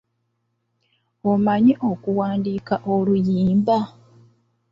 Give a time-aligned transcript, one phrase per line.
[1.31, 3.77] Omanyi okuwandiika oluyimba?